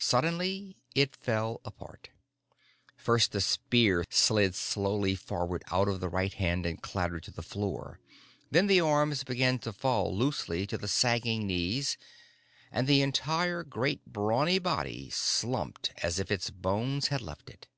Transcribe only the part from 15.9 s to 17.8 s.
as if its bones had left it.